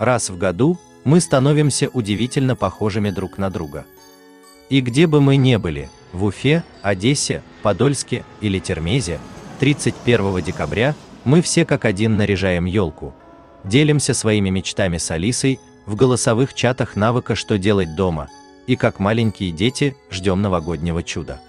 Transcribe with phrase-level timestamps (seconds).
[0.00, 3.84] Раз в году мы становимся удивительно похожими друг на друга.
[4.70, 9.20] И где бы мы ни были, в Уфе, Одессе, Подольске или Термезе,
[9.58, 10.94] 31 декабря
[11.24, 13.14] мы все как один наряжаем елку,
[13.62, 18.28] делимся своими мечтами с Алисой в голосовых чатах навыка «Что делать дома»
[18.66, 21.42] и как маленькие дети ждем новогоднего чуда.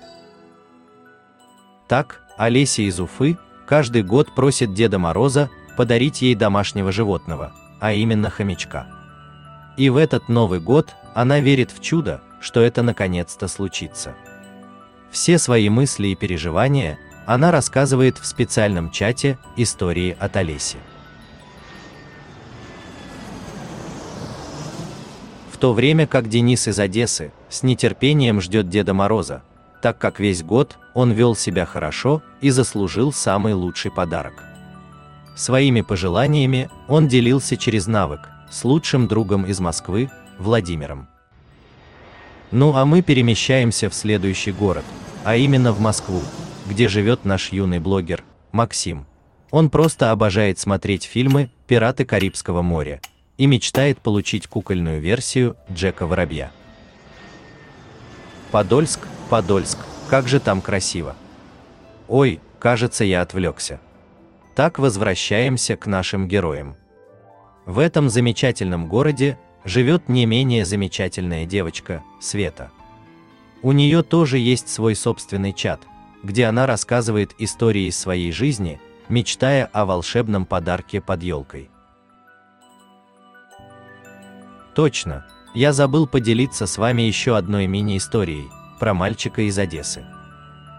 [1.88, 8.30] Так, Олеся из Уфы каждый год просит Деда Мороза подарить ей домашнего животного, а именно
[8.30, 8.88] хомячка.
[9.76, 14.14] И в этот Новый год она верит в чудо, что это наконец-то случится.
[15.10, 20.78] Все свои мысли и переживания она рассказывает в специальном чате «Истории от Олеси».
[25.52, 29.44] В то время как Денис из Одессы с нетерпением ждет Деда Мороза,
[29.82, 34.51] так как весь год он вел себя хорошо и заслужил самый лучший подарок.
[35.36, 41.08] Своими пожеланиями он делился через навык с лучшим другом из Москвы, Владимиром.
[42.52, 44.84] Ну а мы перемещаемся в следующий город,
[45.24, 46.22] а именно в Москву,
[46.68, 49.06] где живет наш юный блогер Максим.
[49.52, 53.02] Он просто обожает смотреть фильмы «Пираты Карибского моря»
[53.38, 56.52] и мечтает получить кукольную версию Джека Воробья.
[58.52, 59.78] Подольск, Подольск,
[60.10, 61.16] как же там красиво.
[62.08, 63.80] Ой, кажется, я отвлекся.
[64.56, 66.76] Так возвращаемся к нашим героям.
[67.66, 72.72] В этом замечательном городе живет не менее замечательная девочка, Света.
[73.62, 75.82] У нее тоже есть свой собственный чат,
[76.24, 81.70] где она рассказывает истории из своей жизни, мечтая о волшебном подарке под елкой.
[84.74, 88.50] Точно, я забыл поделиться с вами еще одной мини-историей
[88.80, 90.06] про мальчика из Одессы.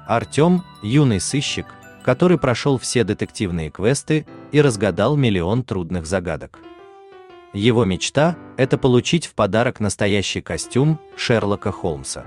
[0.06, 1.66] Артем– юный сыщик,
[2.04, 6.58] который прошел все детективные квесты и разгадал миллион трудных загадок.
[7.52, 12.24] Его мечта– это получить в подарок настоящий костюм Шерлока Холмса.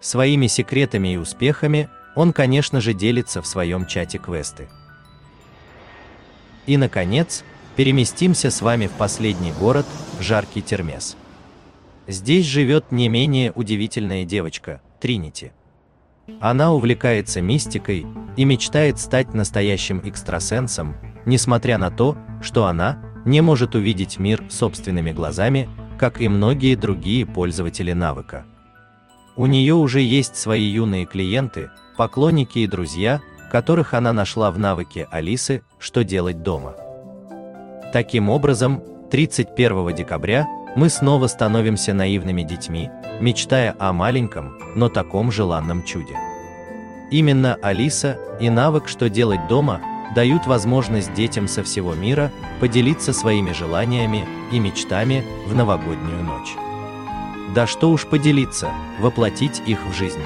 [0.00, 4.68] Своими секретами и успехами он, конечно же, делится в своем чате квесты.
[6.66, 7.44] И, наконец,
[7.76, 9.86] переместимся с вами в последний город,
[10.20, 11.16] жаркий Термес.
[12.06, 15.52] Здесь живет не менее удивительная девочка, Тринити.
[16.40, 18.06] Она увлекается мистикой
[18.36, 25.12] и мечтает стать настоящим экстрасенсом, несмотря на то, что она не может увидеть мир собственными
[25.12, 28.44] глазами, как и многие другие пользователи навыка.
[29.36, 33.20] У нее уже есть свои юные клиенты, поклонники и друзья,
[33.50, 36.74] которых она нашла в навыке Алисы «Что делать дома».
[37.92, 45.82] Таким образом, 31 декабря мы снова становимся наивными детьми, мечтая о маленьком, но таком желанном
[45.82, 46.16] чуде.
[47.10, 49.80] Именно Алиса и навык «Что делать дома»
[50.14, 56.54] дают возможность детям со всего мира поделиться своими желаниями и мечтами в новогоднюю ночь.
[57.54, 58.68] Да что уж поделиться,
[59.00, 60.22] воплотить их в жизнь.